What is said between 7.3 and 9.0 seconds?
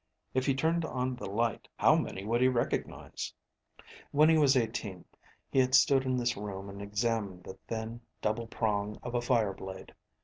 the thin, double prong